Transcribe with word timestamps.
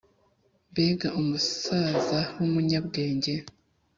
Mbega 0.71 1.07
umusazawu 1.19 2.39
munya 2.53 2.79
bwenge 2.87 3.33